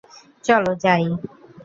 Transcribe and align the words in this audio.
চলো, 0.43 0.71
যাই। 0.75 1.03